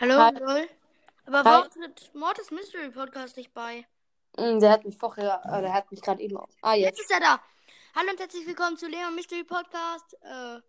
[0.00, 0.32] Hallo, Hi.
[0.38, 0.68] Lol.
[1.26, 3.86] Aber warum tritt Mortis Mystery Podcast nicht bei?
[4.36, 6.36] Mm, Der hat mich vorher, äh, der hat mich gerade eben.
[6.36, 7.00] auch- Ah, Jetzt jetzt.
[7.02, 7.40] ist er da.
[7.94, 10.14] Hallo und herzlich willkommen zu Leon Mystery Podcast.
[10.22, 10.60] Äh,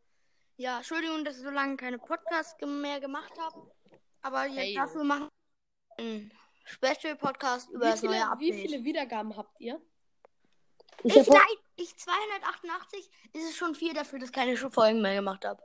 [0.57, 3.71] ja, Entschuldigung, dass ich so lange keine Podcasts mehr gemacht habe.
[4.21, 4.75] Aber jetzt Hey.
[4.75, 5.29] dafür machen
[5.97, 6.33] wir einen
[6.65, 8.39] Special Podcast über Wie das neue Update.
[8.39, 9.79] wie viele Wiedergaben habt ihr?
[11.03, 15.01] Ich Ich, hab, nein, ich 288 ist es schon viel dafür, dass ich keine Folgen
[15.01, 15.63] mehr gemacht habe.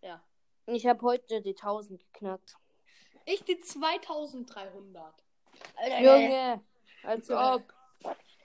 [0.00, 0.20] Ja.
[0.66, 2.56] Ich hab heute die 1000 geknackt.
[3.24, 5.14] Ich die 2300.
[6.00, 6.60] Junge,
[7.04, 7.54] als Ja.
[7.54, 7.62] ob.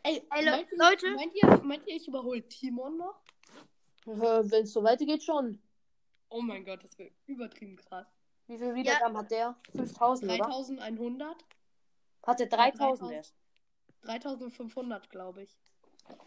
[0.03, 1.11] Ey, Ey, Le- meint, ihr, Leute.
[1.16, 3.16] Meint ihr, meint ihr, ich überhole Timon noch?
[4.05, 5.61] Wenn es so weitergeht, schon.
[6.30, 8.05] Oh mein Gott, das wäre übertrieben krass.
[8.47, 9.55] Wie viel Wiedergaben hat der?
[9.75, 10.44] 5000, oder?
[10.45, 11.36] 3100?
[12.25, 13.11] Hat der 3000 3000.
[13.13, 13.36] erst?
[14.03, 15.58] 3500, glaube ich.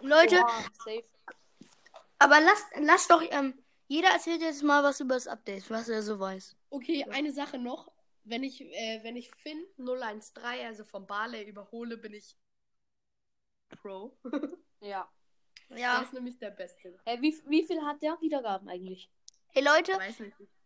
[0.01, 1.05] Leute, Oha, safe.
[2.19, 3.55] aber lasst, lasst doch, ähm,
[3.91, 6.57] jeder erzählt jetzt mal was über das Update, was er so weiß.
[6.71, 7.91] Okay, eine Sache noch.
[8.23, 12.37] Wenn ich, äh, wenn ich Finn 013, also von Barley überhole, bin ich
[13.69, 14.17] Pro.
[14.83, 15.11] Ja.
[15.70, 15.97] Ja.
[15.97, 16.98] Der ist nämlich der Beste.
[17.05, 19.11] Äh, wie, wie viel hat der Wiedergaben eigentlich?
[19.48, 19.98] Hey Leute,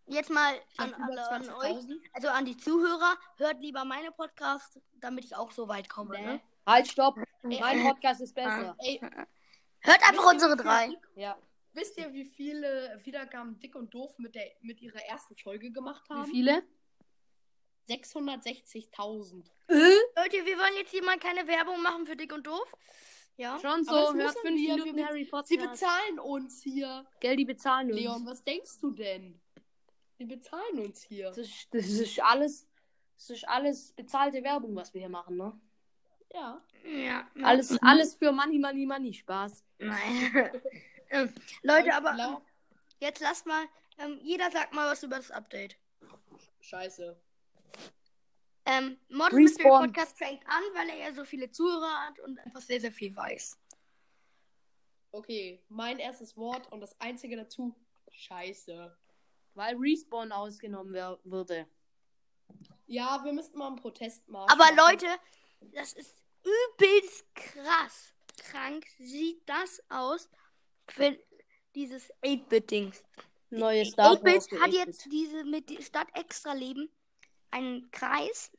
[0.06, 2.00] jetzt mal an, alle, an euch, 20.000.
[2.12, 6.16] also an die Zuhörer, hört lieber meine Podcasts, damit ich auch so weit komme.
[6.18, 6.26] Nee.
[6.26, 6.40] Ne?
[6.66, 7.16] Halt, stopp.
[7.42, 8.76] Ey, Mein Podcast ist besser.
[8.78, 9.00] Ey,
[9.80, 10.90] Hört einfach unsere drei.
[11.16, 11.36] Ja.
[11.74, 16.08] Wisst ihr, wie viele Wiedergaben Dick und Doof mit, der, mit ihrer ersten Folge gemacht
[16.08, 16.26] haben?
[16.28, 16.62] Wie viele?
[17.88, 19.44] 660.000.
[19.68, 22.72] Leute, wir wollen jetzt hier mal keine Werbung machen für Dick und Doof.
[23.36, 23.58] Ja.
[23.58, 25.46] Schon so, hört müssen 5 wir, Minuten wir- Harry Potter.
[25.46, 27.04] Sie bezahlen uns hier.
[27.20, 28.00] Geld, die bezahlen uns.
[28.00, 29.40] Leon, was denkst du denn?
[30.16, 31.28] Sie bezahlen uns hier.
[31.28, 32.68] Das ist, das ist alles.
[33.16, 35.60] Das ist alles bezahlte Werbung, was wir hier machen, ne?
[36.32, 36.64] Ja.
[36.84, 37.28] Ja.
[37.42, 39.12] Alles, alles für Money, Money, Money.
[39.12, 39.64] Spaß.
[39.78, 40.50] Nein.
[41.14, 42.42] ähm, Leute, aber glaub-
[43.00, 43.64] jetzt lasst mal,
[43.98, 45.76] ähm, jeder sagt mal was über das Update.
[46.60, 47.20] Scheiße.
[48.66, 49.86] Ähm, Mystery Respawn.
[49.86, 53.14] Podcast fängt an, weil er ja so viele Zuhörer hat und einfach sehr, sehr viel
[53.14, 53.58] weiß.
[55.12, 57.76] Okay, mein erstes Wort und das einzige dazu.
[58.10, 58.96] Scheiße.
[59.54, 60.94] Weil Respawn ausgenommen
[61.24, 61.68] würde.
[62.86, 64.76] Ja, wir müssten mal einen Aber machen.
[64.76, 65.06] Leute,
[65.72, 68.14] das ist übelst krass.
[68.38, 70.28] Krank sieht das aus
[70.88, 71.16] für
[71.74, 73.02] dieses 8-Bit-Dings.
[73.50, 76.90] Neues Star 8-Bit hat jetzt diese mit die Stadt Extra-Leben
[77.50, 78.50] einen Kreis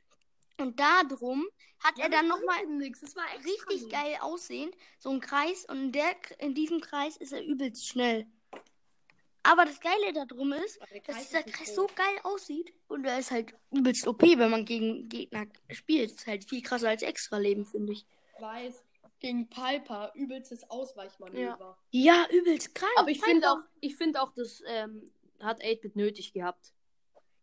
[0.58, 1.46] und da drum
[1.80, 3.92] hat Ja, er dann nochmal extra richtig gut.
[3.92, 4.74] geil aussehend.
[5.00, 8.26] So ein Kreis und in, der, in diesem Kreis ist er übelst schnell.
[9.44, 13.32] Aber das Geile da drum ist, dass dieser Kreis so geil aussieht und er ist
[13.32, 16.12] halt übelst OP, wenn man gegen Gegner spielt.
[16.12, 18.06] Ist halt viel krasser als Extra-Leben, finde ich.
[18.40, 18.85] weiß.
[19.26, 21.80] Gegen Piper, übelstes Ausweichmanöver.
[21.90, 22.92] Ja, übelst krank.
[22.96, 26.76] Aber ich finde auch, ich finde auch, das ähm, hat 8-Bit nötig gehabt.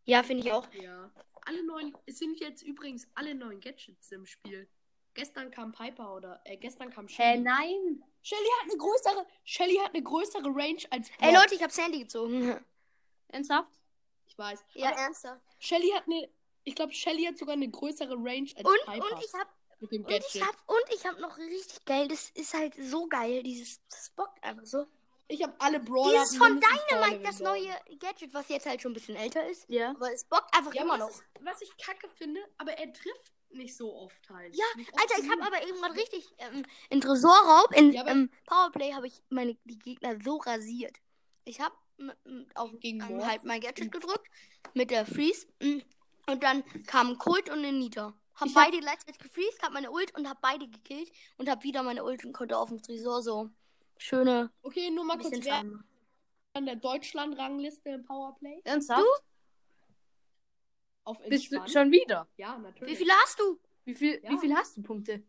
[0.05, 0.73] Ja, finde ich auch.
[0.75, 1.11] Ja.
[1.45, 4.69] Alle neuen, es sind jetzt übrigens alle neuen Gadgets im Spiel.
[5.15, 7.41] Gestern kam Piper oder, äh, gestern kam Shelly.
[7.41, 8.05] nein.
[8.23, 11.43] Shelly hat eine größere, Shelly hat eine größere Range als Ey Brock.
[11.43, 12.65] Leute, ich habe Sandy gezogen.
[13.27, 13.73] Ernsthaft?
[14.27, 14.65] Ich weiß.
[14.75, 15.43] Ja, Aber ernsthaft.
[15.59, 16.29] Shelly hat eine,
[16.63, 19.17] ich glaube, Shelly hat sogar eine größere Range als Und, Piper.
[19.17, 19.51] und ich habe
[19.83, 20.43] mit dem und ich Gadget.
[20.47, 24.43] hab und ich habe noch richtig geil, das ist halt so geil, dieses das bockt
[24.43, 24.87] einfach so.
[25.29, 26.11] Ich habe alle Brawler.
[26.25, 29.91] Dieses von Dynamite, das neue Gadget, was jetzt halt schon ein bisschen älter ist, Ja.
[29.91, 31.09] aber es bockt einfach Ja, immer noch.
[31.09, 34.55] was, ist, was ich kacke finde, aber er trifft nicht so oft halt.
[34.55, 38.93] Ja, oft Alter, ich habe aber gerade richtig ähm, in Tresorraub, in Ja, ähm, Powerplay
[38.95, 40.97] habe ich meine die Gegner so rasiert.
[41.45, 41.75] Ich habe
[42.55, 44.29] auf Gegen ähm, halt mein Gadget gedrückt
[44.75, 45.79] mit der Freeze mm,
[46.29, 48.15] und dann kam Colt und ein Nita.
[48.35, 51.63] Hab Ich hab- beide gleichzeitig gefreezed, hab meine Ult und hab beide gekillt und hab
[51.63, 53.51] wieder meine Ult und konnte auf dem Tresor so
[53.99, 55.63] schöne Okay, nur mal kurz, wer
[56.55, 58.61] an der Deutschland-Rangliste im Powerplay?
[58.65, 59.05] Ernsthaft?
[61.05, 62.29] Auf Bist du schon wieder?
[62.37, 62.99] Ja, Wie natürlich.
[62.99, 63.59] viele hast du?
[63.85, 64.31] Wie viel, Ja.
[64.31, 65.23] wie viel hast du Punkte?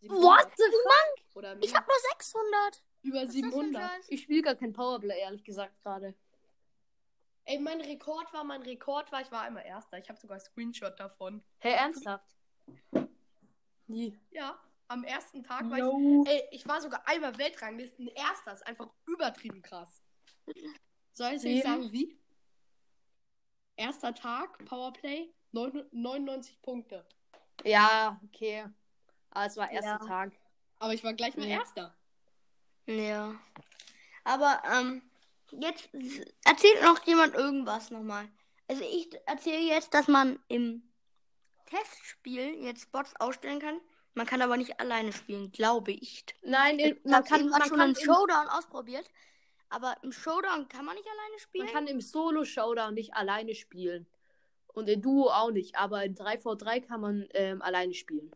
[0.00, 1.62] 700 What the fuck?
[1.64, 2.82] Ich hab nur 600.
[3.02, 3.82] über Was ist das für ein 700.
[3.90, 4.06] Scheiß?
[4.08, 6.14] Ich spiele gar kein Powerplay, ehrlich gesagt, gerade.
[7.44, 9.98] Ey, mein Rekord war, mein Rekord war, ich war einmal Erster.
[9.98, 11.42] Ich habe sogar einen Screenshot davon.
[11.58, 12.36] Hey, ernsthaft?
[13.86, 14.18] Nie.
[14.30, 14.58] Ja,
[14.88, 16.22] am ersten Tag war No.
[16.24, 16.30] ich.
[16.30, 18.52] Ey, ich war sogar einmal Weltranglisten Erster.
[18.52, 20.02] Ist einfach übertrieben krass.
[21.12, 21.56] Soll ich Wie?
[21.58, 22.16] euch sagen, wie?
[23.76, 27.04] Erster Tag, Powerplay, 99 Punkte.
[27.64, 28.66] Ja, okay.
[29.30, 30.06] Aber es war erster Ja.
[30.06, 30.32] Tag.
[30.78, 31.58] Aber ich war gleich mal Ja.
[31.58, 31.94] Erster.
[32.86, 33.34] Ja.
[34.24, 35.02] Aber ähm,
[35.52, 35.88] jetzt
[36.44, 38.28] erzählt noch jemand irgendwas nochmal.
[38.68, 40.82] Also ich erzähle jetzt, dass man im
[41.66, 43.80] Testspiel jetzt Bots ausstellen kann.
[44.14, 46.24] Man kann aber nicht alleine spielen, glaube ich.
[46.42, 49.08] Nein, Ich man kann, man schon einen im- Showdown ausprobiert.
[49.68, 51.64] Aber im Showdown kann man nicht alleine spielen?
[51.66, 54.08] Man kann im Solo-Showdown nicht alleine spielen.
[54.66, 55.76] Und in Duo auch nicht.
[55.76, 58.32] Aber in 3v3 kann man ähm, alleine spielen.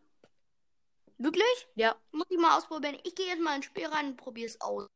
[1.18, 1.66] Wirklich?
[1.74, 1.96] Ja.
[2.12, 2.98] Muss ich mal ausprobieren.
[3.04, 4.86] Ich gehe jetzt mal ins Spiel rein und probiere es aus.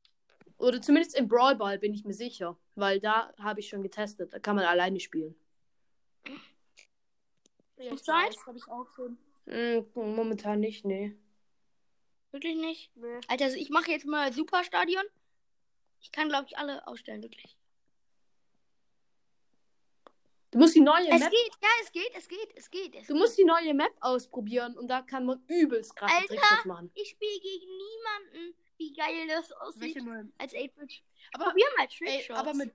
[0.58, 2.58] Oder zumindest im Brawl Ball bin ich mir sicher.
[2.74, 4.32] Weil da habe ich schon getestet.
[4.32, 5.34] Da kann man alleine spielen.
[7.78, 8.30] Ja, ich Zeit?
[8.30, 9.18] weiß, hab ich auch schon.
[9.46, 11.16] Mm, momentan nicht, nee.
[12.32, 12.90] Wirklich nicht?
[12.96, 13.20] Nee.
[13.28, 15.04] Alter, also ich mache jetzt mal Superstadion.
[16.00, 17.56] Ich kann, glaube ich, alle ausstellen, wirklich.
[20.50, 21.30] Du musst die neue Es Map.
[21.30, 22.94] geht, ja, es geht, es geht, es geht.
[22.94, 23.22] Es Du geht.
[23.22, 26.34] musst die neue Map ausprobieren und da kann man übelst krasse Alter!
[26.36, 26.90] Tricks machen.
[26.94, 28.54] Ich spiele gegen niemanden.
[28.78, 29.82] Wie geil das aussieht.
[29.82, 30.32] Welche neuen?
[30.38, 31.02] Als 8-Bit.
[31.32, 32.38] Aber, Probier mal Trickshots.
[32.38, 32.74] aber mit.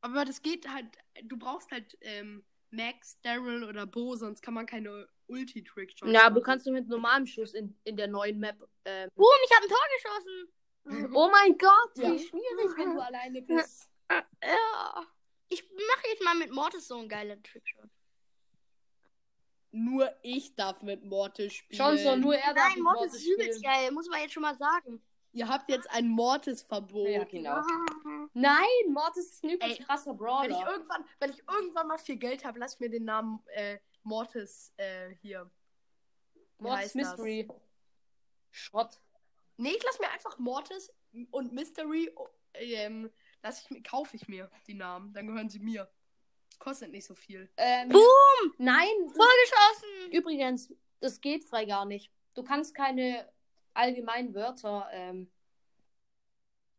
[0.00, 0.86] Aber das geht halt.
[1.24, 6.34] Du brauchst halt ähm, Max, Daryl oder Bo, sonst kann man keine Ulti-Trick-Shots Ja, aber
[6.36, 6.44] du machen.
[6.44, 8.56] kannst nur mit normalem Schuss in, in der neuen Map.
[8.84, 9.10] Ähm...
[9.14, 10.52] Boom, ich habe ein Tor geschossen.
[11.16, 12.12] Oh mein Gott, Ja.
[12.12, 13.90] wie schwierig, wenn du alleine bist.
[14.08, 15.04] Ja.
[15.48, 17.90] Ich mache jetzt mal mit Mortis so einen geilen Trickshot.
[19.76, 21.76] Nur ich darf mit Mortis spielen.
[21.76, 23.74] Schon so, nur er darf Nein, mit Mortis Mortis ist übelst spielen.
[23.74, 23.90] geil.
[23.92, 25.02] Muss man jetzt schon mal sagen.
[25.32, 27.08] Ihr habt jetzt ein Mortis-Verbot.
[27.08, 27.50] Ja, genau.
[27.50, 28.28] Ah.
[28.32, 30.18] Nein, Mortis ist ein übelst Ey, krasser Wenn ich,
[30.56, 30.70] Brawler.
[30.72, 34.72] irgendwann, wenn ich irgendwann mal viel Geld habe, lass ich mir den Namen äh, Mortis
[34.78, 35.50] äh, hier.
[36.32, 37.18] Wie Mortis heißt das?
[37.18, 37.48] Mystery.
[38.50, 38.98] Schrott.
[39.58, 40.90] Nee, ich lass mir einfach Mortis
[41.30, 43.10] und Mystery oh, ähm,
[43.42, 45.12] lass ich mir, kaufe ich mir die Namen.
[45.12, 45.86] Dann gehören sie mir.
[46.58, 47.48] Kostet nicht so viel.
[47.56, 48.54] Ähm, Boom!
[48.58, 50.12] Nein, Tor das, geschossen!
[50.12, 52.10] übrigens, das geht frei gar nicht.
[52.34, 53.28] Du kannst keine
[53.74, 54.88] allgemeinen Wörter.
[54.92, 55.30] Ähm,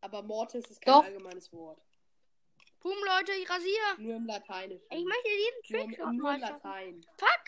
[0.00, 1.04] Aber Mortis ist kein Doch.
[1.04, 1.80] allgemeines Wort.
[2.80, 3.96] Boom, Leute, ich rasiere.
[3.98, 4.86] Nur im Lateinischen.
[4.90, 6.40] Ich möchte diesen nur, Trickshot nur mal im.
[6.42, 7.06] Latein.
[7.16, 7.44] Fuck!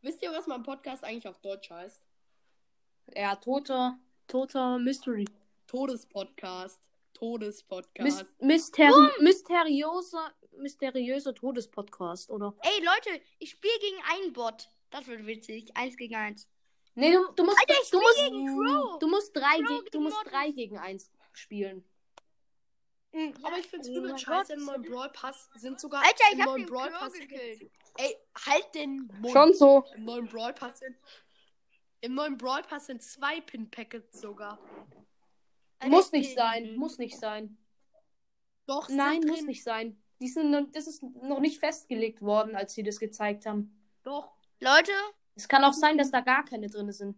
[0.00, 2.02] Wisst ihr, was mein Podcast eigentlich auf Deutsch heißt?
[3.14, 5.26] ja, toter, toter Mystery.
[5.66, 6.80] Todespodcast.
[7.12, 8.40] Mys Todespodcast.
[8.40, 12.54] Mysteri mysteriöser, mysteriöser Todespodcast, oder?
[12.62, 14.68] Ey, Leute, ich spiele gegen einen Bot.
[14.90, 15.70] Das wird witzig.
[15.76, 16.48] Eins gegen eins.
[16.94, 18.98] Nee, du, du musst, Alter, ich du musst, gegen Crow.
[18.98, 21.84] du musst drei, Crow ge du gegen musst drei gegen eins spielen.
[23.42, 24.54] Aber ich find's Oh übel mein scheiße.
[24.54, 26.02] Im neuen Brawl Pass sind sogar.
[26.02, 27.12] Alter, ich im hab neuen den Brawl Crow Pass.
[27.12, 27.70] gekillt.
[27.98, 28.16] Ey,
[28.46, 29.32] halt den Mund.
[29.32, 29.84] Schon so.
[29.94, 30.96] Im neuen Brawl Pass sind.
[32.00, 34.58] Im neuen Brawl Pass sind zwei Pin-Packets sogar.
[35.82, 37.56] Alter, Muss ich nicht sein, muss nicht sein.
[38.66, 39.46] Doch, Nein, sind muss drin.
[39.48, 40.02] nicht sein.
[40.20, 43.76] Die sind, das ist noch nicht festgelegt worden, als sie das gezeigt haben.
[44.04, 44.30] Doch.
[44.60, 44.92] Leute,
[45.34, 47.16] Es kann auch sein, dass da gar keine drin sind.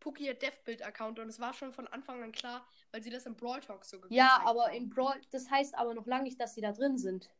[0.00, 3.36] Puki hat Deathbuild-Account und es war schon von Anfang an klar, weil sie das im
[3.36, 4.74] Brawl Talk so gezeigt Ja, aber haben.
[4.74, 7.30] im Brawl, das heißt aber noch lange nicht, dass sie da drin sind.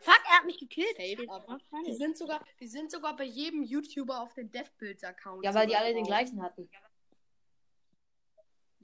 [0.00, 0.96] fuck, er hat mich gekillt.
[0.98, 5.44] Die sind sogar, die sind sogar bei jedem YouTuber auf den Deathbuilds-Account.
[5.44, 6.70] Ja, weil die alle den gleichen hatten.
[6.72, 6.78] Ja,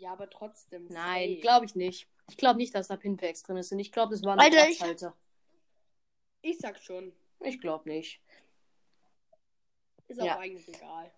[0.04, 0.86] aber trotzdem.
[0.88, 2.08] Nein, glaube ich nicht.
[2.28, 3.78] Ich glaube nicht, dass da Pinpacks drin sind.
[3.78, 5.16] Ich glaube, das waren Alter, ich- Platzhalter.
[6.42, 7.12] Ich sag schon.
[7.40, 8.20] Ich glaube nicht.
[10.08, 10.38] Ist auch Ja.
[10.38, 11.10] eigentlich egal.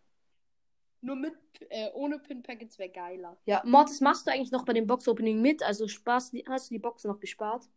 [1.00, 1.34] Nur mit,
[1.70, 3.36] äh, ohne Pin-Packets wäre geiler.
[3.44, 5.62] Ja, Mortis, machst du eigentlich noch bei dem Box-Opening mit?
[5.62, 7.68] Also Spaß, hast du die Box noch gespart?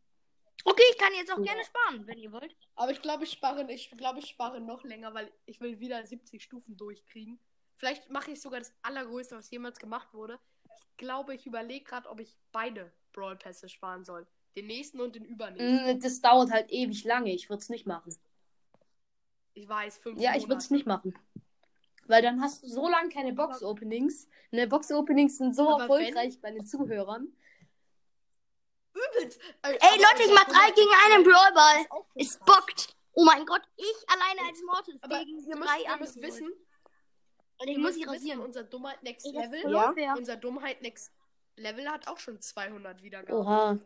[0.63, 1.44] Okay, ich kann jetzt auch Ja.
[1.44, 2.56] gerne sparen, wenn ihr wollt.
[2.75, 6.06] Aber ich glaube, ich spare, ich glaube, ich spare noch länger, weil ich will wieder
[6.06, 7.39] 70 Stufen durchkriegen.
[7.77, 10.39] Vielleicht mache ich sogar das allergrößte, was jemals gemacht wurde.
[10.79, 14.27] Ich glaube, ich überlege gerade, ob ich beide Brawl Pässe sparen soll.
[14.55, 15.98] Den nächsten und den übernächsten.
[15.98, 17.31] Mm, Das dauert halt ewig lange.
[17.34, 18.15] Ich würde es nicht machen.
[19.53, 21.17] Ich weiß, fünf Ja, ich würde es nicht machen.
[22.07, 24.27] Weil dann hast du so lange keine Box-Openings.
[24.51, 27.27] Ne, Box-Openings sind so Aber erfolgreich bei den Zuhörern.
[28.93, 29.39] Übelst.
[29.62, 32.03] Ey, Ey, Leute, ich mach drei gegen einen Brawlball.
[32.15, 32.96] Es bockt.
[33.13, 36.27] Oh mein Gott, ich alleine als Mortis Aber gegen drei ihr müsst andere.
[36.31, 36.51] wissen,
[37.62, 38.39] Und ich ihr muss müsst sie wissen, rasieren.
[38.41, 39.89] unser Dummheit Next Ey, Level, Ja.
[39.89, 40.15] unfair.
[40.18, 41.12] unser Dummheit Next
[41.58, 43.39] Level hat auch schon 200 Wiedergaben.
[43.39, 43.80] Oha.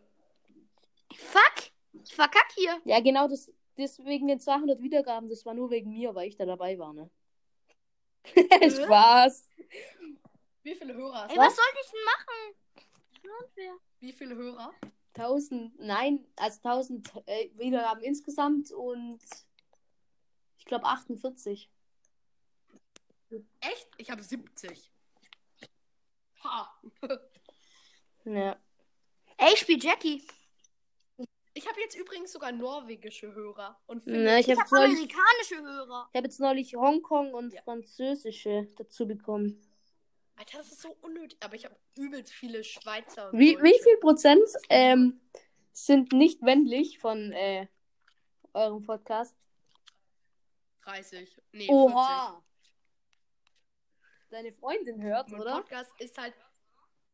[1.14, 1.72] Fuck,
[2.04, 2.80] ich verkack hier.
[2.86, 6.38] Ja, genau, das, das wegen den 200 Wiedergaben, das war nur wegen mir, weil ich
[6.38, 7.10] da dabei war, ne?
[8.26, 9.50] Spaß.
[10.64, 11.42] Wie viele Hörer hast Ey, du?
[11.42, 13.36] was sollte ich denn machen?
[13.44, 13.74] Unfair.
[14.00, 14.74] Wie viele Hörer?
[15.16, 19.20] 1000, nein, also 1000 äh, Wiedergaben insgesamt und
[20.58, 21.70] ich glaube 48.
[23.60, 23.90] Echt?
[23.98, 24.92] Ich habe 70.
[26.44, 26.82] Ha.
[28.26, 28.58] Ja.
[29.38, 30.26] Ey, ich spiel Jackie.
[31.54, 33.80] Ich habe jetzt übrigens sogar norwegische Hörer.
[33.88, 36.10] Und Ne, ich Ich habe hab amerikanische Hörer.
[36.12, 37.62] ich hab jetzt neulich Hongkong und Ja.
[37.64, 39.62] französische dazu bekommen.
[40.38, 41.38] Alter, das ist so unnötig.
[41.42, 43.32] Aber ich habe übelst viele Schweizer.
[43.32, 45.22] Wie, wie viel Prozent ähm,
[45.72, 47.68] sind nicht männlich von äh,
[48.54, 49.38] eurem Podcast?
[50.82, 51.42] 30.
[51.54, 52.44] Nee, Oha!
[54.30, 55.32] Deine Freundin hört, 40.
[55.32, 55.56] Mein oder?
[55.62, 56.34] Podcast ist halt.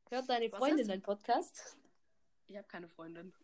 [0.10, 0.89] Hört deine Was Freundin ist?
[0.89, 1.77] deinen Podcast?
[2.48, 3.34] Ich habe keine Freundin.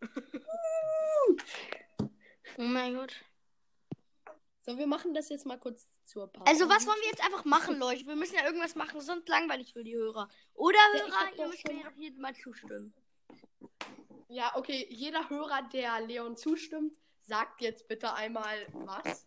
[2.56, 3.14] Oh mein Gott.
[4.62, 6.50] So, wir machen das jetzt mal kurz zur Pause.
[6.50, 8.04] Also, was wollen wir jetzt einfach machen, Leute?
[8.06, 10.28] Wir müssen ja irgendwas machen, sonst langweilig für die Hörer.
[10.54, 12.92] Oder Ja, ich Hörer, hab ihr müsst schon- mir doch hier mal zustimmen.
[14.28, 14.86] Ja, okay.
[14.90, 19.26] Jeder Hörer, der Leon zustimmt, sagt jetzt bitte einmal was.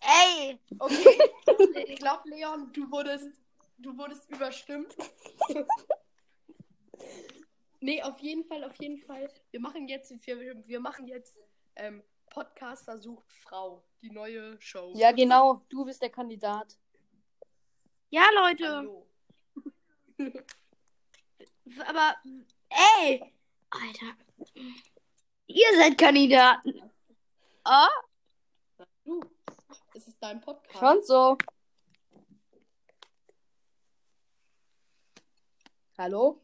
[0.00, 0.58] Ey!
[0.78, 1.18] Okay.
[1.88, 3.30] ich glaube, Leon, du wurdest,
[3.78, 4.94] du wurdest überstimmt.
[7.80, 9.30] nee, auf jeden Fall, auf jeden Fall.
[9.50, 11.36] Wir machen jetzt, wir, wir machen jetzt
[11.76, 14.92] ähm, Podcaster sucht Frau, die neue Show.
[14.94, 15.62] Ja, genau.
[15.68, 16.78] Du bist der Kandidat.
[18.10, 18.76] Ja, Leute.
[18.76, 19.06] Hallo.
[21.86, 22.16] Aber,
[22.68, 23.32] ey!
[23.70, 24.16] Alter.
[25.46, 26.90] Ihr seid Kandidaten.
[27.64, 28.07] Oh?
[30.28, 30.78] Du, es ist dein Podcast.
[30.78, 31.38] Schon so.
[35.96, 36.40] Hallo?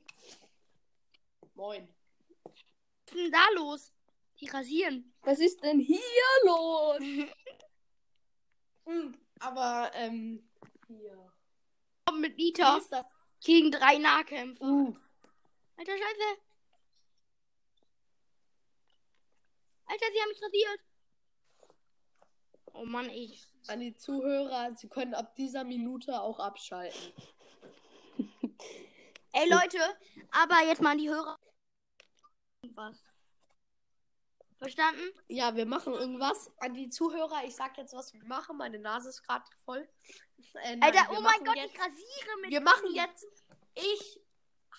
[1.55, 1.89] Moin.
[2.45, 2.55] Was
[3.07, 3.93] ist denn da los?
[4.41, 5.15] Die rasieren.
[5.23, 6.01] Was ist denn hier
[6.45, 6.99] los?
[8.87, 10.47] Hm, Aber, ähm,
[10.89, 11.33] hier.
[12.05, 13.07] Komm mit Wie Nita ist das?
[13.43, 14.63] gegen drei Nahkämpfer.
[14.63, 14.95] Uh,
[15.79, 16.41] Alter, Scheiße.
[19.87, 20.81] Alter, sie haben mich rasiert.
[22.75, 23.47] Oh Mann, ich.
[23.67, 27.13] An die Zuhörer, sie können ab dieser Minute auch abschalten.
[29.33, 29.79] Ey, Leute,
[30.31, 31.39] aber jetzt mal an die Hörer.
[32.75, 33.03] Was?
[34.59, 35.03] Verstanden?
[35.29, 36.51] Ja, wir machen irgendwas.
[36.59, 38.57] An die Zuhörer, ich sag jetzt, was wir machen.
[38.57, 39.89] Meine Nase ist gerade voll.
[40.63, 42.51] Äh, nein, Alter, oh mein Gott, jetzt, ich rasiere mit.
[42.51, 43.27] Wir machen jetzt.
[43.75, 44.21] Ich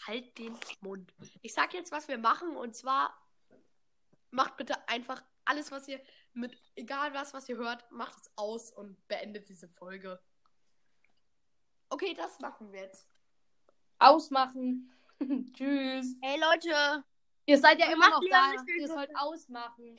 [0.07, 1.13] halt den Mund.
[1.41, 2.55] Ich sag jetzt, was wir machen.
[2.55, 3.15] Und zwar
[4.31, 6.01] macht bitte einfach alles, was ihr
[6.33, 10.19] mit, egal was, was ihr hört, macht es aus und beendet diese Folge.
[11.89, 13.07] Okay, das machen wir jetzt.
[13.99, 14.91] ausmachen.
[15.53, 16.17] Tschüss.
[16.21, 17.03] Ey, Leute.
[17.45, 18.53] Ihr seid ja immer noch da.
[18.77, 19.97] Ihr sollt ausmachen.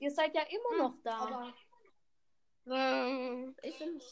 [0.00, 1.18] Ihr seid ja immer noch da.
[1.18, 1.54] Aber
[2.66, 4.02] Ähm, ich finde,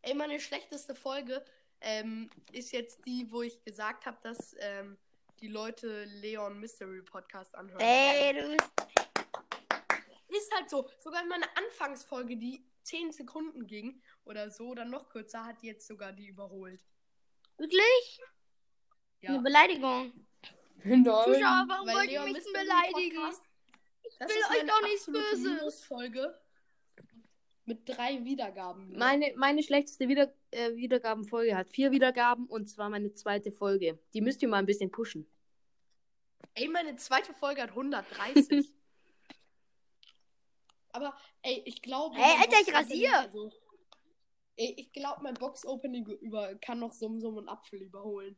[0.00, 1.44] ey, meine schlechteste Folge
[1.80, 4.98] ähm, ist jetzt die, wo ich gesagt habe, dass ähm,
[5.40, 7.80] die Leute Leon Mystery Podcast anhören.
[7.80, 8.72] ey, du bist.
[10.36, 10.88] Ist halt so.
[10.98, 15.66] Sogar in meiner Anfangsfolge, die 10 Sekunden ging oder so oder noch kürzer, hat die
[15.66, 16.84] jetzt sogar die überholt.
[17.58, 18.20] Wirklich?
[19.20, 19.30] Ja.
[19.30, 20.12] Eine Beleidigung.
[20.84, 21.04] Nein.
[21.04, 23.16] Zuschauer, warum Weil wollt ihr mich beleidigen?
[23.16, 23.42] Podcast,
[24.18, 25.44] das will ist euch doch nichts Böses.
[25.44, 26.40] Minusfolge
[27.64, 28.96] mit drei Wiedergaben.
[28.96, 34.00] Meine, meine schlechteste Wieder äh, Wiedergabenfolge hat vier Wiedergaben und zwar meine zweite Folge.
[34.14, 35.26] Die müsst ihr mal ein bisschen pushen.
[36.54, 38.72] Ey, meine zweite Folge hat 130.
[40.92, 42.16] Aber, ey, ich glaube.
[42.16, 43.18] Ey, Alter, ich Box-Opening- rasier.
[43.18, 43.52] Also,
[44.56, 48.36] ey, ich glaube, mein Box-Opening über, kann noch Sumsum und Apfel überholen.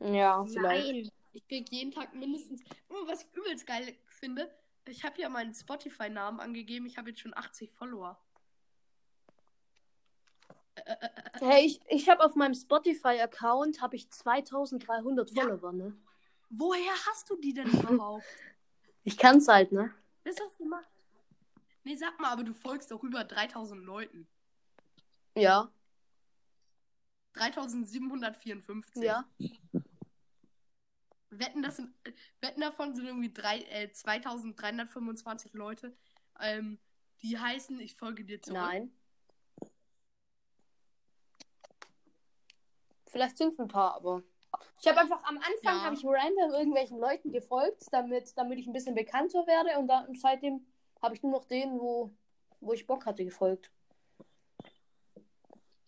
[0.00, 0.86] Ja, vielleicht.
[0.92, 1.10] Nein.
[1.34, 2.60] Ich krieg jeden Tag mindestens.
[2.90, 4.52] Oh, was ich übelst geil finde,
[4.86, 6.84] ich habe ja meinen Spotify-Namen angegeben.
[6.86, 8.20] Ich habe jetzt schon 80 Follower.
[11.40, 15.42] Hey, ich, ich habe auf meinem Spotify-Account habe ich 2300 Ja.
[15.44, 15.96] Follower, ne?
[16.50, 18.24] Woher hast du die denn überhaupt?
[19.04, 19.92] Ich kann's halt, ne?
[20.22, 20.88] Du das gemacht?
[21.84, 24.28] Nee, sag mal, aber du folgst doch über 3000 Leuten.
[25.34, 25.72] Ja.
[27.34, 29.02] 3754.
[29.02, 29.24] Ja.
[31.30, 31.94] Wetten, das sind,
[32.40, 35.96] wetten davon sind irgendwie drei, äh, 2325 Leute.
[36.40, 36.78] Ähm,
[37.22, 38.58] die heißen, ich folge dir zurück.
[38.58, 38.92] Nein.
[43.06, 44.22] Vielleicht sind es ein paar, aber.
[44.80, 45.82] Ich habe einfach am Anfang Ja.
[45.82, 50.14] habe ich random irgendwelchen Leuten gefolgt, damit, damit ich ein bisschen bekannter werde und dann
[50.14, 50.66] seitdem
[51.02, 52.10] habe ich nur noch denen, wo,
[52.60, 53.70] wo ich Bock hatte, gefolgt.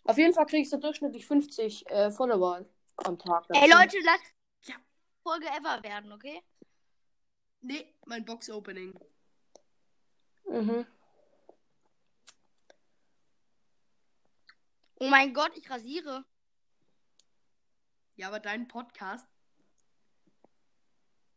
[0.04, 2.66] Auf jeden Fall kriege ich so durchschnittlich 50 äh, Follower
[2.96, 3.46] am Tag.
[3.48, 3.78] Ey, dazu.
[3.78, 4.74] Leute, lasst Ja.
[5.22, 6.42] Folge ever werden, okay?
[7.62, 8.92] Nee, mein Box-Opening.
[10.46, 10.86] Mhm.
[14.96, 16.24] Oh mein Gott, ich rasiere.
[18.16, 19.26] Ja, aber dein Podcast.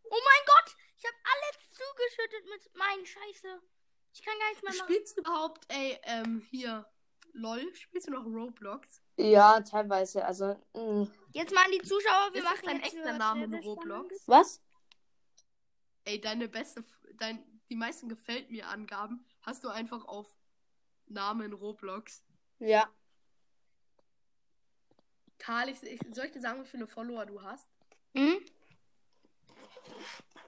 [0.03, 3.61] Oh mein Gott, ich habe alles zugeschüttet mit meinen Scheiße.
[4.13, 4.93] Ich kann gar nichts mehr machen.
[4.93, 6.85] Spielst du überhaupt, ey, ähm, hier,
[7.33, 7.73] LOL?
[7.75, 9.01] Spielst du noch Roblox?
[9.17, 10.25] Ja, teilweise.
[10.25, 10.59] Also.
[10.73, 11.07] mh.
[11.33, 13.51] Jetzt mal an die Zuschauer, wir Ist machen dein jetzt echter was Name sehr, in
[13.51, 14.27] sehr Roblox?
[14.27, 14.61] Was?
[16.05, 16.83] Ey, deine beste,
[17.15, 20.27] dein, die meisten gefällt mir Angaben hast du einfach auf
[21.07, 22.23] Namen Roblox.
[22.59, 22.89] Ja.
[25.39, 27.69] Karl, ich, ich, soll ich dir sagen, wie viele Follower du hast?
[28.13, 28.43] Hm?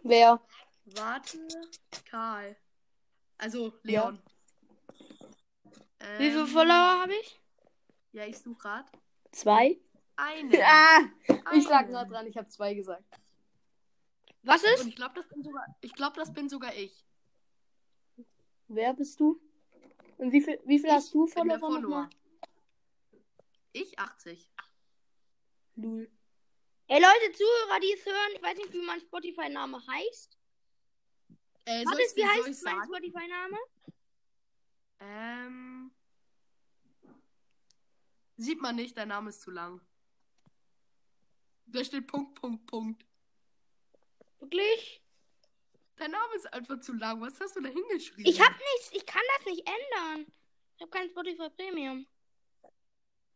[0.03, 0.41] Wer?
[0.95, 1.47] Warte,
[2.05, 2.55] Karl.
[3.37, 4.21] Also, Leon.
[6.17, 7.39] Wie viele Ähm, Follower habe ich?
[8.11, 8.91] Ja, ich suche gerade.
[9.31, 9.79] Zwei?
[10.15, 10.51] Einen.
[11.45, 13.03] Ah, ich lag gerade dran, ich habe zwei gesagt.
[14.43, 14.85] Was Und ist?
[14.87, 15.93] ich glaube, das bin sogar ich.
[15.93, 17.05] Glaub, das bin sogar ich.
[18.67, 19.39] Wer bist du?
[20.17, 22.09] Und wie viel, wie viel hast du bin der Follower nochmal?
[22.09, 22.09] Follower.
[23.73, 24.51] Ich 80.
[25.75, 26.09] Lul.
[26.87, 30.38] Ey Leute, Zuhörer, die es hören, ich weiß nicht, wie mein Spotify-Name heißt.
[31.69, 32.83] Äh, ist, wie heißt mein sagen?
[32.85, 33.57] Spotify-Name?
[35.01, 35.91] Ähm.
[38.37, 39.79] Sieht man nicht, dein Name ist zu lang.
[41.67, 43.05] Da steht Punkt, Punkt, Punkt.
[44.39, 45.03] Wirklich?
[45.97, 47.21] Dein Name ist einfach zu lang.
[47.21, 48.25] Was hast du da hingeschrieben?
[48.25, 50.31] Ich hab nichts, ich kann das nicht ändern.
[50.75, 52.07] Ich hab kein Spotify Premium.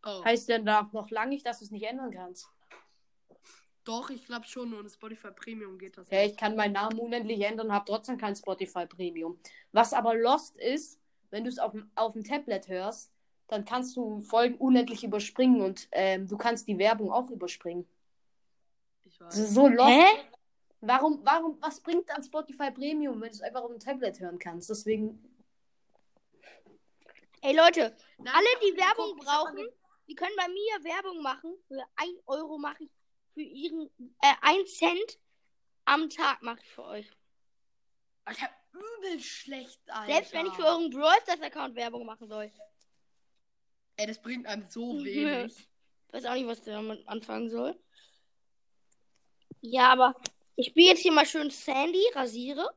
[0.05, 2.49] Oh, Heißt denn da noch lange nicht, dass du es nicht ändern kannst?
[3.83, 4.73] Doch, ich glaube schon.
[4.73, 6.09] Und Spotify Premium geht das.
[6.09, 9.39] Ja, ich kann meinen Namen unendlich ändern, habe trotzdem kein Spotify Premium.
[9.71, 10.99] Was aber lost ist,
[11.29, 13.11] wenn du es auf dem, auf dem Tablet hörst,
[13.47, 17.87] dann kannst du Folgen unendlich überspringen und ähm, du kannst die Werbung auch überspringen.
[19.03, 19.53] Ich Das ist weiß.
[19.53, 19.89] so lost.
[19.89, 20.05] Hä?
[20.81, 24.39] Warum, warum, was bringt dann Spotify Premium, wenn du es einfach auf dem Tablet hören
[24.39, 24.69] kannst?
[24.69, 25.23] Deswegen,
[27.41, 29.67] Ey Leute, Nein, alle, die Werbung brauchen,
[30.07, 31.53] die können bei mir Werbung machen.
[31.67, 32.89] Für 1 Euro mache ich
[33.33, 33.89] für ihren,
[34.21, 35.19] äh, 1 Cent
[35.85, 37.11] am Tag mache ich für euch.
[38.25, 40.13] Alter, übel schlecht, Alter.
[40.13, 42.51] Selbst wenn ich für euren Brawl Stars Account Werbung machen soll.
[43.97, 45.67] Ey, das bringt einem so wenig.
[46.07, 47.75] Ich weiß auch nicht, was der damit anfangen soll.
[49.61, 50.13] Ja, aber
[50.55, 52.69] ich spiele jetzt hier mal schön Sandy, rasiere.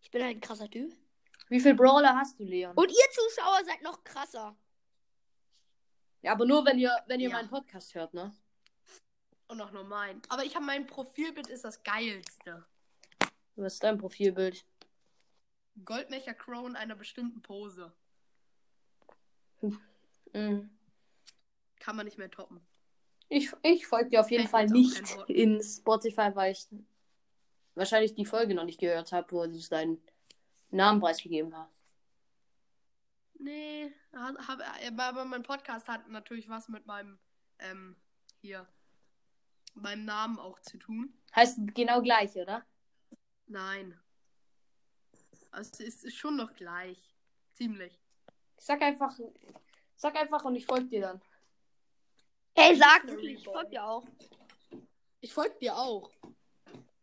[0.00, 0.94] Ich bin halt ein krasser Typ.
[1.48, 2.76] wie viel Brawler hast du, Leon?
[2.76, 4.56] Und ihr Zuschauer seid noch krasser.
[6.22, 7.36] Ja, aber nur, wenn ihr, wenn ihr Ja.
[7.36, 8.32] meinen Podcast hört, ne?
[9.48, 10.20] Und auch nur mein.
[10.28, 12.64] Aber ich habe mein Profilbild ist das geilste.
[13.56, 14.64] Was ist dein Profilbild?
[15.84, 17.92] Goldmecher Crow in einer bestimmten Pose.
[20.32, 20.70] Mhm.
[21.80, 22.60] Kann man nicht mehr toppen.
[23.28, 26.66] Ich, ich folge dir auf jeden Fall nicht in Spotify, weil ich
[27.74, 30.02] wahrscheinlich die Folge noch nicht gehört habe, wo du deinen
[30.70, 31.72] Namen preisgegeben hast.
[33.40, 34.60] Nee, hab, hab,
[34.98, 37.18] aber mein Podcast hat natürlich was mit meinem,
[37.60, 37.96] ähm,
[38.40, 38.66] hier,
[39.82, 41.12] meinem Namen auch zu tun.
[41.34, 42.64] Heißt genau gleich, oder?
[43.46, 43.98] Nein.
[45.50, 46.98] Also es ist, schon noch gleich.
[47.52, 47.98] Ziemlich.
[48.56, 49.18] Ich sag einfach,
[49.96, 51.22] sag einfach und ich folge dir dann.
[52.54, 54.06] Ey, sag wirklich, ich folge dir auch.
[55.20, 56.10] Ich folge dir auch.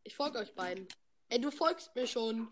[0.03, 0.87] Ich folge euch beiden.
[1.29, 2.51] Ey, du folgst mir schon,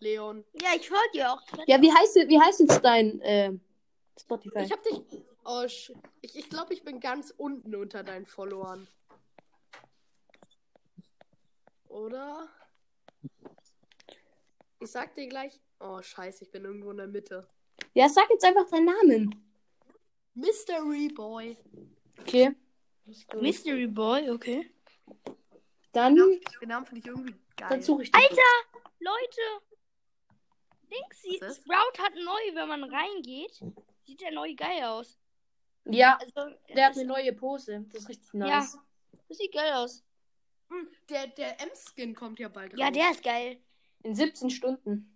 [0.00, 0.44] Leon.
[0.60, 1.42] Ja, ich folge dir auch.
[1.66, 3.52] Ja, wie heißt, wie heißt jetzt dein äh,
[4.18, 4.62] Spotify?
[4.62, 5.00] Ich hab dich.
[5.44, 8.88] Oh, ich ich glaube, ich bin ganz unten unter deinen Followern.
[11.88, 12.48] Oder?
[14.80, 15.60] Ich sag dir gleich.
[15.80, 17.48] Oh, scheiße, ich bin irgendwo in der Mitte.
[17.94, 19.44] ja, sag jetzt einfach deinen Namen.
[20.34, 21.56] Mystery Boy.
[22.20, 22.54] Okay.
[23.34, 24.70] Mystery Boy, okay.
[25.92, 27.68] Dann, Den Namen finde ich irgendwie geil.
[27.70, 28.20] dann suche ich den.
[28.20, 29.64] Alter, Leute.
[30.90, 31.36] Dingsy?
[31.38, 33.62] Sprout hat neu, wenn man reingeht,
[34.04, 35.18] sieht der neu geil aus.
[35.84, 37.84] Ja, Also, der hat eine neue Pose.
[37.92, 38.46] Das ist richtig Ja.
[38.60, 38.78] nice.
[39.28, 40.04] das sieht geil aus.
[40.70, 42.94] Hm, Der, der M-Skin kommt ja bald Ja, raus.
[42.94, 43.60] der ist geil.
[44.02, 45.14] In 17 Stunden.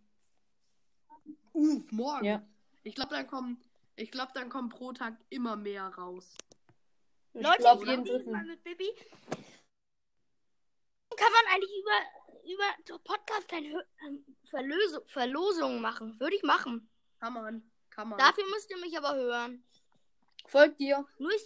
[1.52, 2.24] Uff, morgen.
[2.24, 2.42] Ja.
[2.82, 3.62] Ich glaube, dann kommen.
[3.96, 6.34] Ich glaube, dann kommen pro Tag immer mehr raus.
[7.34, 8.48] Ich Leute, glaube ich jeden rede mal dritten.
[8.48, 8.88] mit Bibi.
[11.16, 16.18] Kann man eigentlich über, über so Podcast keine Hö- ähm, Verlösung, Verlosungen machen?
[16.18, 16.88] Würde ich machen.
[17.20, 17.70] Kann man.
[17.90, 18.18] Kann man.
[18.18, 19.62] Dafür müsst ihr mich aber hören.
[20.46, 21.06] Folgt dir.
[21.18, 21.44] Nur ich,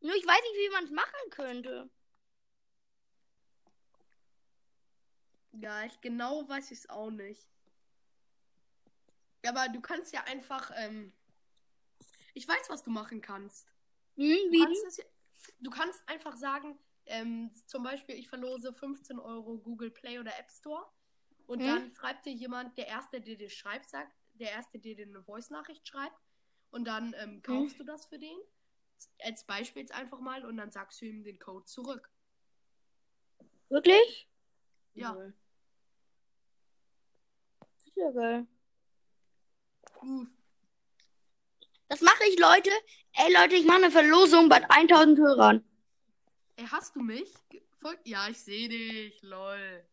[0.00, 1.90] nur ich weiß nicht, wie man es machen könnte.
[5.60, 7.48] Ja, ich genau weiß ich es auch nicht.
[9.46, 11.12] Aber du kannst ja einfach, ähm,
[12.34, 13.66] ich weiß, was du machen kannst.
[14.16, 15.00] Hm, Du kannst, das
[15.60, 20.50] du kannst einfach sagen, ähm, zum Beispiel, ich verlose 15 Euro Google Play oder App
[20.50, 20.86] Store.
[21.46, 21.66] Und Hm?
[21.66, 25.22] dann schreibt dir jemand, der Erste, der dir schreibt, sagt, der Erste, der dir eine
[25.22, 26.20] Voice-Nachricht schreibt.
[26.70, 28.36] Und dann ähm, kaufst du das für den.
[29.22, 30.44] Als Beispiel jetzt einfach mal.
[30.44, 32.10] Und dann sagst du ihm den Code zurück.
[33.70, 34.28] Wirklich?
[34.94, 35.14] Ja.
[35.14, 35.32] Das
[40.02, 40.28] Uff.
[41.88, 42.70] Das mache ich, Leute.
[43.12, 45.64] Ey, Leute, ich mache eine Verlosung bei 1000 Hörern.
[46.56, 47.32] Ey, hast du mich?
[48.04, 49.22] Ja, ich sehe dich.
[49.22, 49.84] Lol.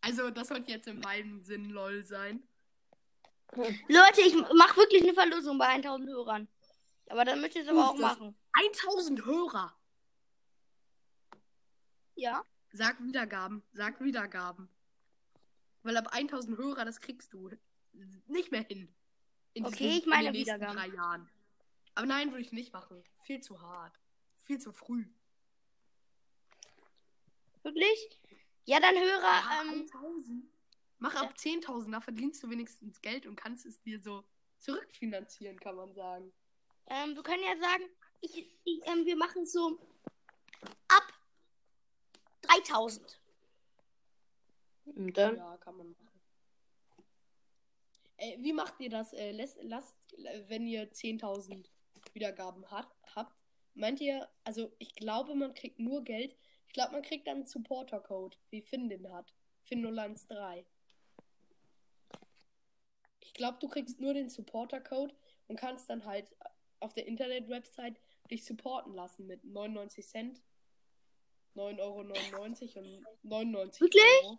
[0.00, 2.42] Also, das sollte jetzt in beiden Sinn lol sein.
[3.54, 6.48] Leute, ich mache wirklich eine Verlosung bei 1000 Hörern.
[7.08, 8.34] Aber dann müsst ihr es aber auch machen.
[8.52, 9.74] 1000 Hörer.
[12.14, 12.44] Ja.
[12.72, 13.62] Sag Wiedergaben.
[13.72, 14.68] Sag Wiedergaben.
[15.82, 17.50] Weil ab 1000 Hörer, das kriegst du
[18.26, 18.94] nicht mehr hin.
[19.54, 20.76] In Okay, diesen- ich meine in den nächsten Wiedergaben.
[20.90, 21.28] drei Jahren.
[21.94, 23.02] Aber nein, würde ich nicht machen.
[23.22, 23.98] Viel zu hart.
[24.44, 25.04] Viel zu früh.
[27.62, 28.20] Wirklich?
[28.64, 29.22] Ja, dann Hörer.
[29.22, 30.44] Ja, Ähm, 1000.
[30.98, 34.24] Mach ab 10.000, da verdienst du wenigstens Geld und kannst es dir so
[34.58, 36.32] zurückfinanzieren, kann man sagen.
[36.86, 37.84] ähm, wir können ja sagen,
[38.20, 39.78] ich, ich, ähm, wir machen so
[40.88, 41.12] ab
[42.42, 43.20] 3000.
[44.84, 45.36] Und dann?
[45.36, 46.12] Ja, kann man machen.
[48.16, 49.12] Äh, wie macht ihr das?
[49.12, 49.96] Äh, lasst, lasst,
[50.48, 51.66] wenn ihr 10.000
[52.12, 53.36] Wiedergaben hat, habt,
[53.74, 56.36] meint ihr, also ich glaube, man kriegt nur Geld.
[56.66, 59.34] Ich glaube, man kriegt dann einen Supporter-Code, wie Finn den hat.
[59.68, 60.64] Finn013.
[63.20, 65.14] Ich glaube, du kriegst nur den Supporter-Code
[65.48, 66.34] und kannst dann halt
[66.80, 70.42] auf der Internet-Website dich supporten lassen mit 99 Cent,
[71.54, 72.08] 9,99 Euro und
[73.22, 74.02] 99 Wirklich?
[74.24, 74.38] Euro.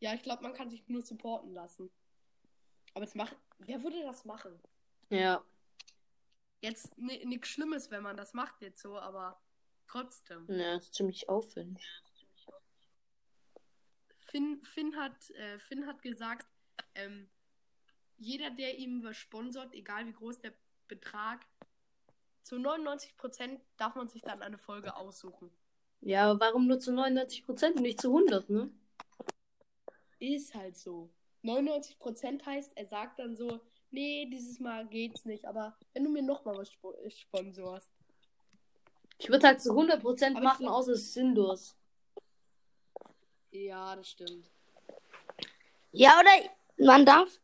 [0.00, 1.90] Ja, ich glaube, man kann sich nur supporten lassen.
[2.94, 3.36] Aber es macht.
[3.58, 4.60] Wer würde das machen?
[5.10, 5.44] Ja.
[6.60, 9.40] Jetzt nichts Schlimmes, wenn man das macht jetzt so, aber
[9.86, 10.46] trotzdem.
[10.48, 11.86] Ja, ist ziemlich aufwendig.
[14.16, 16.46] Finn, Finn, hat, äh, Finn hat gesagt,
[16.94, 17.30] ähm,
[18.16, 20.52] jeder, der ihm was sponsort, egal wie groß der
[20.88, 21.46] Betrag,
[22.42, 25.50] zu 99% darf man sich dann eine Folge aussuchen.
[26.00, 28.70] Ja, aber warum nur zu 99% und nicht zu 100, ne?
[30.18, 31.10] Ist halt so.
[31.44, 36.22] 99% heißt, er sagt dann so, nee, dieses Mal geht's nicht, aber wenn du mir
[36.22, 37.92] nochmal was spo sponsorst.
[39.18, 41.76] Ich würde halt zu 100% Aber machen, glaub- außer sinnlos.
[43.50, 44.50] Ja, das stimmt.
[45.92, 47.40] Ja, oder man darf.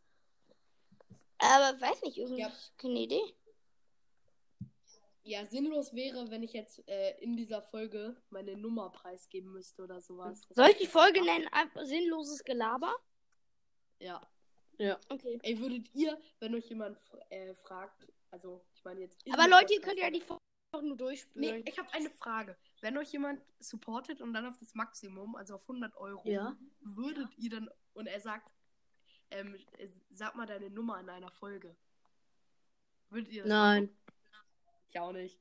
[1.38, 2.52] Aber weiß nicht, irgendwie Ja.
[2.76, 3.34] keine Idee.
[5.24, 10.00] Ja, sinnlos wäre, wenn ich jetzt äh, in dieser Folge meine Nummer preisgeben müsste oder
[10.00, 10.48] sowas.
[10.50, 11.46] Soll ich die Folge nennen?
[11.52, 12.94] Einfach sinnloses Gelaber?
[13.98, 14.20] Ja.
[15.08, 15.38] Okay.
[15.42, 16.98] Ey, würdet ihr, wenn euch jemand
[17.30, 19.22] äh, fragt, also ich meine jetzt.
[19.32, 20.40] Aber Leute, ihr könnt ja die Folge
[20.72, 21.60] auch nur durchspülen.
[21.60, 22.56] Nee, ich habe eine Frage.
[22.80, 26.56] Wenn euch jemand supportet und dann auf das Maximum, also auf 100 Euro, Ja.
[26.80, 28.50] würdet ihr dann, und er sagt,
[29.30, 31.76] ähm, äh, sag mal deine Nummer in einer Folge.
[33.10, 33.84] Würdet ihr das Nein.
[33.84, 33.98] machen?
[34.92, 35.40] Ich auch nicht.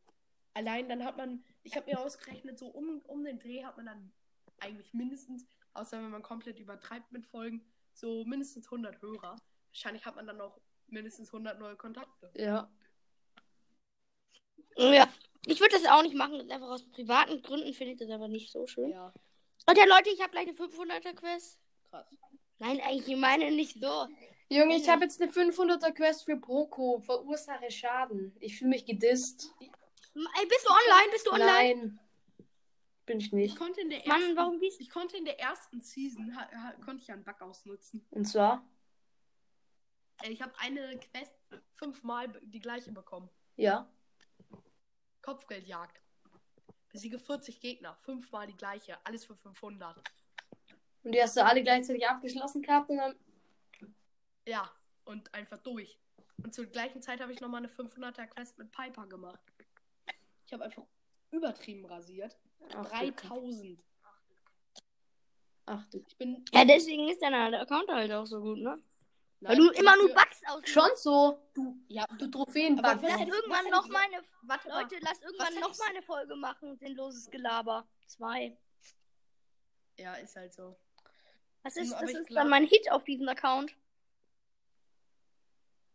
[0.53, 3.85] Allein dann hat man, ich habe mir ausgerechnet, so um, um den Dreh hat man
[3.85, 4.11] dann
[4.59, 7.61] eigentlich mindestens, außer wenn man komplett übertreibt mit Folgen,
[7.93, 9.35] so mindestens 100 Hörer.
[9.67, 12.31] Wahrscheinlich hat man dann auch mindestens 100 neue Kontakte.
[12.35, 12.71] Ja.
[14.77, 15.13] Ja.
[15.45, 16.49] Ich würde das auch nicht machen.
[16.49, 18.91] Einfach aus privaten Gründen finde ich das aber nicht so schön.
[18.91, 19.13] Ja,
[19.67, 21.59] Und ja, Leute, ich habe gleich eine 500er Quest.
[21.89, 22.07] krass.
[22.59, 24.07] Nein, eigentlich, ich meine nicht so.
[24.51, 26.99] Junge, ich habe jetzt eine 500er Quest für Proko.
[26.99, 28.35] Verursache Schaden.
[28.41, 29.53] Ich fühle mich gedisst.
[29.61, 31.11] Ey, bist du online?
[31.11, 31.47] Bist du online?
[31.75, 31.99] Nein.
[33.05, 33.57] Bin ich Ich nicht.
[33.57, 36.73] konnte in der Mann, ersten, warum gehst ich konnte in der ersten Season ha, ha,
[36.83, 38.05] konnte ich einen Bug ausnutzen.
[38.11, 38.67] Und zwar?
[40.21, 41.33] Äh, Ich habe eine Quest
[41.73, 43.29] fünfmal die gleiche bekommen.
[43.55, 43.89] Ja.
[45.21, 46.01] Kopfgeldjagd.
[46.89, 49.95] Besiege 40 Gegner, fünfmal die gleiche, alles für 500.
[51.03, 53.15] Und die hast du alle gleichzeitig abgeschlossen gehabt und dann.
[54.45, 54.71] Ja,
[55.05, 55.99] und einfach durch.
[56.43, 59.39] Und zur gleichen Zeit habe ich nochmal eine 500er Quest mit Piper gemacht.
[60.45, 60.83] Ich habe einfach
[61.31, 62.37] übertrieben rasiert.
[62.73, 63.83] Ach, du- 3000.
[65.65, 66.03] Ach du.
[66.07, 66.43] Ich bin.
[66.53, 68.81] Ja, deswegen ist dein Account halt auch so gut, ne?
[69.41, 70.61] Weil Nein, du immer nur Bugs aus.
[70.65, 71.39] Schon so.
[71.53, 72.83] Du, ja, Du Trophäenbug.
[72.85, 74.23] Aber Lass was- irgendwann noch mal eine.
[74.43, 74.69] warte.
[74.69, 76.77] Leute, lass irgendwann noch mal eine Folge machen.
[76.77, 77.87] Sinnloses Gelaber.
[78.05, 78.55] Zwei.
[79.97, 80.75] Ja, ist halt so.
[81.63, 83.75] Was ist, das ist glaub- dann mein Hit auf diesem Account.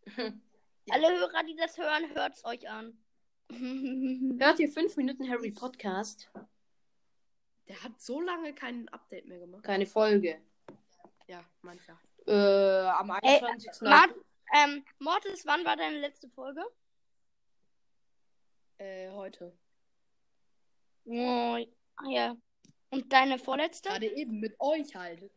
[0.90, 2.96] Alle Hörer, die das hören, hört's euch an.
[4.38, 6.30] Hört ihr 5 Minuten Harry Podcast?
[7.68, 9.64] Der hat so lange kein Update mehr gemacht.
[9.64, 10.40] Keine Folge.
[11.26, 11.98] Ja, mancher.
[12.26, 13.82] Äh, am 21.
[13.82, 14.14] Mart
[14.54, 16.62] ähm, Mortis, wann war deine letzte Folge?
[18.78, 19.56] Äh, heute.
[21.04, 21.58] Oh,
[22.08, 22.36] ja.
[22.90, 23.88] Und deine vorletzte?
[23.88, 25.30] Gerade eben mit euch halt.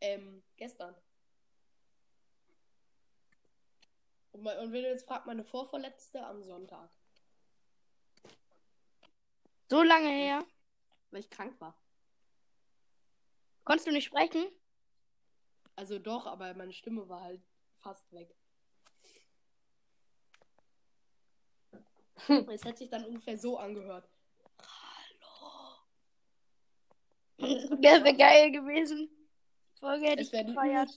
[0.00, 0.94] Ähm, gestern.
[4.34, 6.90] Und, wenn du jetzt fragst, meine vorvorletzte am Sonntag.
[9.70, 10.44] So lange her.
[11.10, 11.78] Weil ich krank war.
[13.62, 14.44] Konntest du nicht sprechen?
[15.76, 17.42] Also doch, aber meine Stimme war halt
[17.76, 18.34] fast weg.
[22.48, 24.08] Es hat sich dann ungefähr so angehört.
[27.36, 29.10] Das wäre geil gewesen.
[29.78, 30.90] Folge hätte ich gefeiert.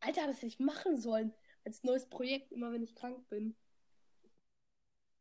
[0.00, 1.34] Alter, das hätte ich machen sollen.
[1.66, 3.56] Als neues Projekt, immer wenn ich krank bin.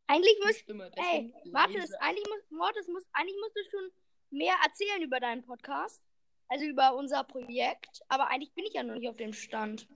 [0.06, 0.58] Eigentlich muss.
[0.58, 0.92] Stimme.
[0.96, 2.00] Ey, leise.
[2.00, 3.92] eigentlich muss, Mortis muss, eigentlich musst du schon
[4.30, 6.04] mehr erzählen über deinen Podcast.
[6.48, 8.04] Also über unser Projekt.
[8.10, 9.88] Aber eigentlich bin ich ja noch nicht auf dem Stand.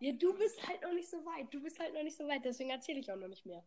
[0.00, 1.52] Ja, du bist halt noch nicht so weit.
[1.52, 3.62] Du bist halt noch nicht so weit, deswegen erzähle ich auch noch nicht mehr.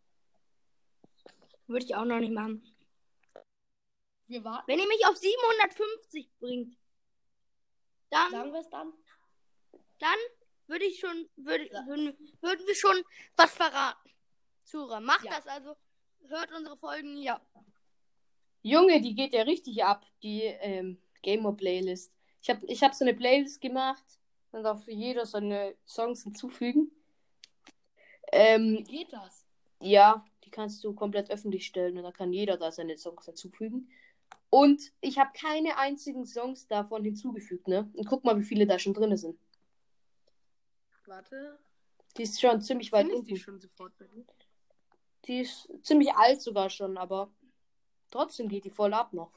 [1.67, 2.63] Würde ich auch noch nicht machen.
[4.25, 4.67] Wir warten.
[4.67, 6.75] Wenn ihr mich auf 750 bringt,
[8.09, 8.93] dann, Sagen wir es dann?
[9.99, 10.17] dann
[10.71, 11.85] würde ich schon, würde, Ja.
[11.85, 13.03] würden, würden wir schon
[13.35, 14.09] was verraten.
[14.63, 15.35] Zura, macht Ja.
[15.35, 15.75] das also.
[16.27, 17.41] Hört unsere Folgen, ja.
[18.61, 22.13] Junge, die geht ja richtig ab, die ähm, Gamer-Playlist.
[22.41, 24.05] Ich habe ich hab so eine Playlist gemacht
[24.51, 26.91] und darf jeder seine Songs hinzufügen.
[28.31, 29.45] Ähm, Wie geht das?
[29.81, 33.89] ja, die kannst du komplett öffentlich stellen und da kann jeder da seine Songs hinzufügen.
[34.51, 37.89] Und ich habe keine einzigen Songs davon hinzugefügt, ne?
[37.93, 39.39] Und guck mal, wie viele da schon drin sind.
[41.05, 41.59] Warte.
[42.17, 43.25] Die ist schon ziemlich weit unten.
[43.25, 44.25] die schon sofort bei dir?
[45.25, 47.31] Die ist ziemlich alt sogar schon, aber
[48.09, 49.31] trotzdem geht die voll ab noch.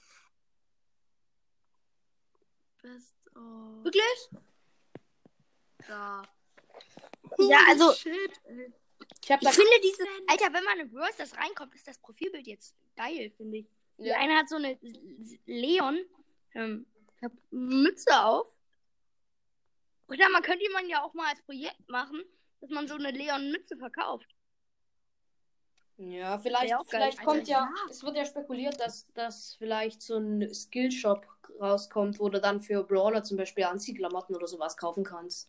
[2.82, 3.84] Best of.
[3.84, 4.30] Wirklich?
[5.86, 6.22] Da.
[7.38, 8.40] Ja, also- Shit.
[9.22, 12.74] Ich Ich finde diese, Alter, wenn man in Brawl das reinkommt, ist das Profilbild jetzt
[12.96, 13.66] geil, finde ich.
[13.98, 14.18] Die Ja.
[14.18, 14.78] eine hat so eine
[15.46, 15.98] Leon
[16.54, 16.86] ähm,
[17.50, 18.53] Mütze auf.
[20.08, 22.22] Oder man könnte man ja auch mal als Projekt machen,
[22.60, 24.28] dass man so eine Leon-Mütze verkauft.
[25.96, 26.80] Ja, vielleicht, geil.
[26.88, 27.90] vielleicht Alter, kommt ja, ja.
[27.90, 31.24] es wird ja spekuliert, dass, dass vielleicht so ein Skillshop
[31.60, 35.48] rauskommt, wo du dann für Brawler zum Beispiel Anziehklamotten oder sowas kaufen kannst.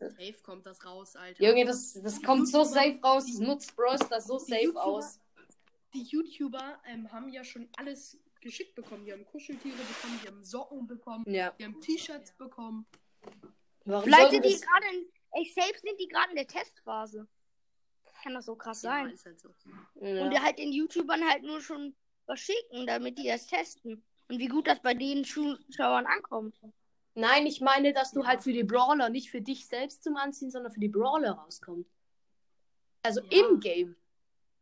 [0.00, 1.42] Safe kommt das raus, Alter.
[1.44, 4.80] Junge, das, das kommt so safe raus, das nutzt Bros das so Die safe YouTuber-
[4.82, 5.20] aus.
[5.92, 9.04] Die YouTuber ähm, haben ja schon alles geschickt bekommen.
[9.04, 11.50] Die haben Kuscheltiere bekommen, die haben Socken bekommen, Ja.
[11.58, 12.86] die haben T-Shirts bekommen.
[13.88, 15.06] Warum Vielleicht sind die gerade in.
[15.32, 17.26] Ey, safe sind die gerade in der Testphase.
[18.22, 19.10] Kann das so krass Ja, sein.
[19.10, 19.48] ist halt so.
[19.94, 20.28] Und Ja.
[20.28, 21.94] die halt den YouTubern halt nur schon
[22.26, 24.04] was schicken, damit die das testen.
[24.28, 26.60] Und wie gut das bei den Zuschauern ankommt.
[27.14, 28.26] Nein, ich meine, dass du Ja.
[28.28, 31.90] halt für die Brawler, nicht für dich selbst zum Anziehen, sondern für die Brawler rauskommst.
[33.02, 33.46] Also Ja.
[33.48, 33.96] im Game.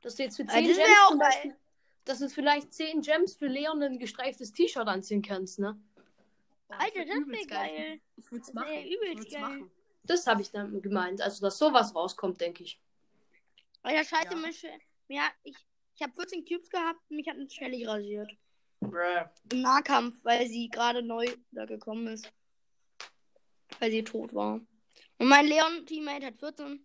[0.03, 1.19] Dass du jetzt für 10 Also Gems auch zum.
[1.19, 1.57] Beispiel,
[2.05, 5.77] dass du vielleicht 10 Gems für Leon ein gestreiftes T-Shirt anziehen kannst, ne?
[6.69, 8.01] Boah, Alter, das übelst wär geil.
[8.17, 8.73] Ich würde es Das machen.
[8.73, 9.41] Ich geil.
[9.41, 9.71] machen.
[10.05, 11.21] Das habe ich dann gemeint.
[11.21, 12.81] Also, dass sowas rauskommt, denke ich.
[13.83, 14.37] Alter, scheiße, Ja.
[14.37, 14.67] mich,
[15.09, 15.57] mir, hat- ich,
[15.95, 18.31] ich habe 14 Cubes gehabt, mich hat eine Shelly rasiert.
[18.81, 19.25] Bruh.
[19.53, 22.31] Im Nahkampf, weil sie gerade neu da gekommen ist.
[23.79, 24.61] Weil sie tot war.
[25.19, 26.85] Und mein Leon-Teammate hat 14.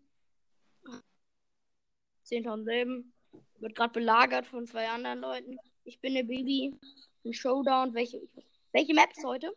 [2.25, 3.13] 10.000 Leben.
[3.59, 5.57] Wird gerade belagert von zwei anderen Leuten.
[5.83, 6.77] Ich bin eine Baby.
[7.25, 7.93] Ein Showdown.
[7.93, 8.21] Welche,
[8.71, 9.55] welche Map ist heute?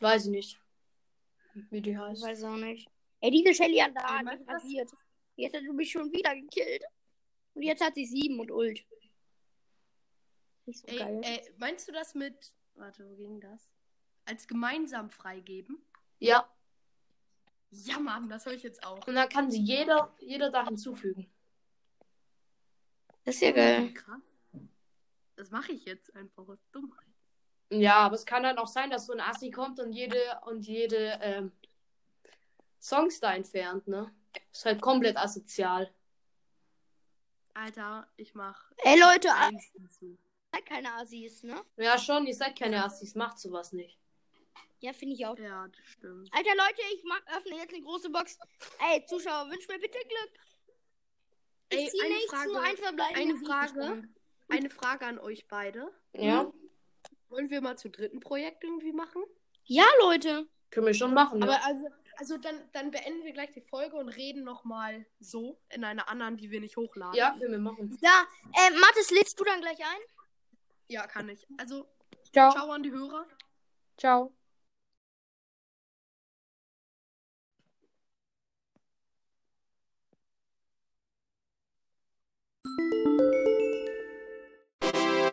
[0.00, 0.60] Weiß ich nicht.
[1.70, 2.22] Wie die Ich heißt.
[2.22, 2.88] weiß auch nicht.
[3.20, 3.82] Ey, diese Shelly
[4.24, 4.62] mich du das?
[4.62, 4.90] rasiert.
[5.36, 6.84] Jetzt hat sie mich schon wieder gekillt.
[7.54, 8.84] Und jetzt hat sie 7 und Ult.
[10.66, 11.20] Nicht so Ey, geil.
[11.24, 12.54] ey, meinst du das mit.
[12.74, 13.72] Warte, wo ging das?
[14.24, 15.82] Als gemeinsam freigeben?
[16.20, 16.48] Ja.
[17.70, 19.04] Ja, Mann, das höre ich jetzt auch.
[19.06, 21.30] Und dann kann sie jeder, jeder da hinzufügen.
[23.24, 23.92] Das ist ja geil.
[23.94, 24.38] Krass.
[25.36, 27.07] Das mache ich jetzt einfach aus Dummheit.
[27.70, 30.66] Ja, aber es kann dann auch sein, dass so ein Assi kommt und jede und
[30.66, 31.52] jede ähm,
[32.80, 34.10] Songs da entfernt, ne?
[34.52, 35.92] Ist halt komplett asozial.
[37.54, 39.28] Alter, ich mach Ey, Leute,
[40.52, 41.60] seid keine Assis, ne?
[41.76, 43.98] Ja, schon, ihr seid keine Assis, macht sowas nicht.
[44.80, 45.36] Ja, finde ich auch.
[45.36, 46.32] Ja, das stimmt.
[46.32, 48.38] Alter, Leute, ich mach, öffne jetzt eine große Box.
[48.90, 50.32] Ey, Zuschauer, wünsch mir bitte Glück.
[51.70, 52.76] Ich Ey, zieh eine nichts, Frage- nur ein
[53.14, 53.36] eine.
[53.36, 54.08] Frage.
[54.50, 55.92] Eine Frage an euch beide.
[56.14, 56.50] Ja?
[57.28, 59.22] Wollen wir mal zu dritten Projekt irgendwie machen?
[59.64, 60.48] Ja, Leute.
[60.70, 61.60] Können wir schon machen, Aber ja.
[61.64, 61.86] also,
[62.16, 66.36] also dann, dann beenden wir gleich die Folge und reden nochmal so in einer anderen,
[66.36, 67.14] die wir nicht hochladen.
[67.14, 67.98] Ja, können wir machen.
[68.02, 70.00] Ja, äh, Mathis, lädst du dann gleich ein?
[70.88, 71.46] Ja, kann ich.
[71.58, 71.86] Also,
[72.32, 72.52] Ciao.
[72.52, 73.26] ciao an die Hörer.
[73.96, 74.34] Ciao.
[82.64, 83.44] Ciao.